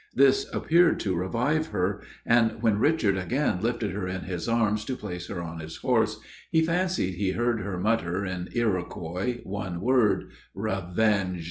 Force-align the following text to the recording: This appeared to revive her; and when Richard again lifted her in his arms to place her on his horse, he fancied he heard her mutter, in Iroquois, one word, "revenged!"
This 0.15 0.51
appeared 0.51 0.99
to 1.01 1.13
revive 1.15 1.67
her; 1.67 2.01
and 2.25 2.59
when 2.63 2.79
Richard 2.79 3.17
again 3.19 3.61
lifted 3.61 3.91
her 3.91 4.07
in 4.07 4.21
his 4.21 4.49
arms 4.49 4.83
to 4.85 4.95
place 4.95 5.27
her 5.27 5.43
on 5.43 5.59
his 5.59 5.77
horse, 5.77 6.19
he 6.49 6.63
fancied 6.65 7.13
he 7.17 7.33
heard 7.33 7.59
her 7.59 7.77
mutter, 7.79 8.25
in 8.25 8.49
Iroquois, 8.55 9.41
one 9.43 9.79
word, 9.79 10.31
"revenged!" 10.55 11.39